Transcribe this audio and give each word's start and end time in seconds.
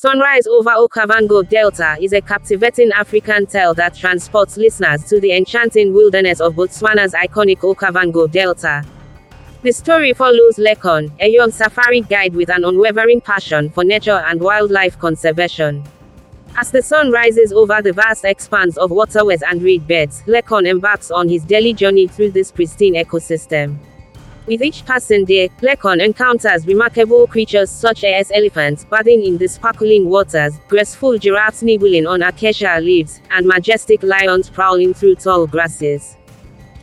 Sunrise 0.00 0.46
over 0.46 0.70
Okavango 0.70 1.48
Delta 1.48 1.96
is 2.00 2.12
a 2.12 2.20
captivating 2.20 2.92
African 2.92 3.46
tale 3.46 3.74
that 3.74 3.96
transports 3.96 4.56
listeners 4.56 5.02
to 5.06 5.18
the 5.18 5.32
enchanting 5.32 5.92
wilderness 5.92 6.40
of 6.40 6.54
Botswana's 6.54 7.14
iconic 7.14 7.58
Okavango 7.58 8.30
Delta. 8.30 8.84
The 9.64 9.72
story 9.72 10.12
follows 10.12 10.54
Lekan, 10.54 11.10
a 11.18 11.28
young 11.28 11.50
safari 11.50 12.02
guide 12.02 12.36
with 12.36 12.48
an 12.48 12.64
unwavering 12.64 13.20
passion 13.20 13.70
for 13.70 13.82
nature 13.82 14.22
and 14.28 14.40
wildlife 14.40 14.96
conservation. 15.00 15.82
As 16.56 16.70
the 16.70 16.80
sun 16.80 17.10
rises 17.10 17.52
over 17.52 17.82
the 17.82 17.92
vast 17.92 18.24
expanse 18.24 18.76
of 18.76 18.92
waterways 18.92 19.42
and 19.42 19.60
reed 19.60 19.88
beds, 19.88 20.22
Lekan 20.28 20.68
embarks 20.68 21.10
on 21.10 21.28
his 21.28 21.42
daily 21.42 21.72
journey 21.72 22.06
through 22.06 22.30
this 22.30 22.52
pristine 22.52 22.94
ecosystem. 22.94 23.80
With 24.48 24.62
each 24.62 24.82
passing 24.86 25.26
day, 25.26 25.50
Lekan 25.60 26.02
encounters 26.02 26.66
remarkable 26.66 27.26
creatures 27.26 27.68
such 27.68 28.02
as 28.02 28.32
elephants 28.34 28.86
bathing 28.86 29.22
in 29.22 29.36
the 29.36 29.46
sparkling 29.46 30.08
waters, 30.08 30.54
graceful 30.68 31.18
giraffes 31.18 31.62
nibbling 31.62 32.06
on 32.06 32.22
acacia 32.22 32.80
leaves, 32.80 33.20
and 33.30 33.46
majestic 33.46 34.02
lions 34.02 34.48
prowling 34.48 34.94
through 34.94 35.16
tall 35.16 35.46
grasses. 35.46 36.16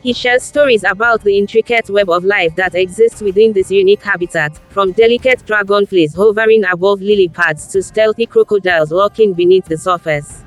He 0.03 0.13
shares 0.13 0.43
stories 0.43 0.83
about 0.83 1.23
the 1.23 1.35
intricate 1.35 1.89
web 1.89 2.07
of 2.11 2.23
life 2.23 2.55
that 2.55 2.75
exists 2.75 3.19
within 3.19 3.51
this 3.51 3.71
unique 3.71 4.03
habitat, 4.03 4.55
from 4.69 4.91
delicate 4.91 5.43
dragonflies 5.47 6.13
hovering 6.13 6.65
above 6.65 7.01
lily 7.01 7.29
pads 7.29 7.65
to 7.69 7.81
stealthy 7.81 8.27
crocodiles 8.27 8.91
lurking 8.91 9.33
beneath 9.33 9.65
the 9.65 9.77
surface. 9.79 10.43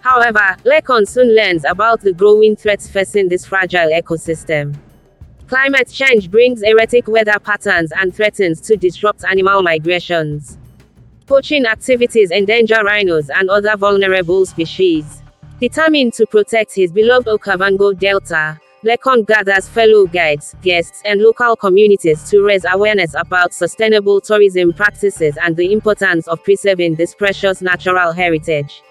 However, 0.00 0.56
Lekan 0.64 1.06
soon 1.06 1.32
learns 1.36 1.64
about 1.64 2.00
the 2.00 2.12
growing 2.12 2.56
threats 2.56 2.88
facing 2.88 3.28
this 3.28 3.46
fragile 3.46 3.90
ecosystem. 3.90 4.74
Climate 5.50 5.90
change 5.90 6.30
brings 6.30 6.62
erratic 6.62 7.08
weather 7.08 7.36
patterns 7.40 7.90
and 7.96 8.14
threatens 8.14 8.60
to 8.60 8.76
disrupt 8.76 9.24
animal 9.24 9.62
migrations. 9.64 10.56
Poaching 11.26 11.66
activities 11.66 12.30
endanger 12.30 12.84
rhinos 12.84 13.28
and 13.30 13.50
other 13.50 13.76
vulnerable 13.76 14.46
species. 14.46 15.24
Determined 15.58 16.12
to 16.12 16.24
protect 16.24 16.72
his 16.76 16.92
beloved 16.92 17.26
Okavango 17.26 17.98
Delta, 17.98 18.60
Lekan 18.84 19.26
gathers 19.26 19.68
fellow 19.68 20.06
guides, 20.06 20.54
guests, 20.62 21.02
and 21.04 21.20
local 21.20 21.56
communities 21.56 22.30
to 22.30 22.44
raise 22.44 22.64
awareness 22.70 23.16
about 23.18 23.52
sustainable 23.52 24.20
tourism 24.20 24.72
practices 24.72 25.36
and 25.42 25.56
the 25.56 25.72
importance 25.72 26.28
of 26.28 26.40
preserving 26.44 26.94
this 26.94 27.12
precious 27.12 27.60
natural 27.60 28.12
heritage. 28.12 28.84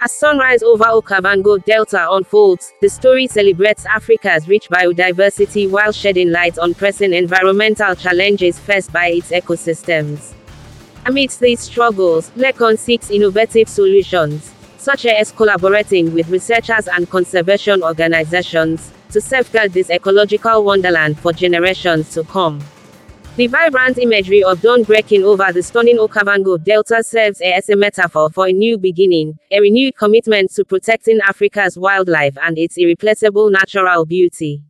As 0.00 0.12
sunrise 0.12 0.62
over 0.62 0.84
Okavango 0.84 1.64
Delta 1.64 2.06
unfolds, 2.12 2.72
the 2.80 2.88
story 2.88 3.26
celebrates 3.26 3.84
Africa's 3.84 4.46
rich 4.46 4.68
biodiversity 4.68 5.68
while 5.68 5.90
shedding 5.90 6.30
light 6.30 6.56
on 6.56 6.72
pressing 6.74 7.12
environmental 7.12 7.96
challenges 7.96 8.60
faced 8.60 8.92
by 8.92 9.08
its 9.08 9.32
ecosystems. 9.32 10.34
Amidst 11.04 11.40
these 11.40 11.58
struggles, 11.58 12.30
Lekan 12.36 12.78
seeks 12.78 13.10
innovative 13.10 13.68
solutions, 13.68 14.54
such 14.76 15.04
as 15.04 15.32
collaborating 15.32 16.14
with 16.14 16.28
researchers 16.28 16.86
and 16.86 17.10
conservation 17.10 17.82
organizations, 17.82 18.92
to 19.10 19.20
safeguard 19.20 19.72
this 19.72 19.90
ecological 19.90 20.62
wonderland 20.62 21.18
for 21.18 21.32
generations 21.32 22.14
to 22.14 22.22
come. 22.22 22.60
The 23.38 23.46
vibrant 23.46 23.98
imagery 23.98 24.42
of 24.42 24.62
dawn 24.62 24.82
breaking 24.82 25.22
over 25.22 25.52
the 25.52 25.62
stunning 25.62 25.98
Okavango 25.98 26.60
Delta 26.60 27.04
serves 27.04 27.40
as 27.40 27.68
a 27.68 27.76
metaphor 27.76 28.30
for 28.30 28.48
a 28.48 28.52
new 28.52 28.76
beginning, 28.76 29.38
a 29.52 29.60
renewed 29.60 29.96
commitment 29.96 30.50
to 30.54 30.64
protecting 30.64 31.20
Africa's 31.20 31.78
wildlife 31.78 32.36
and 32.42 32.58
its 32.58 32.76
irreplaceable 32.76 33.48
natural 33.48 34.04
beauty. 34.06 34.60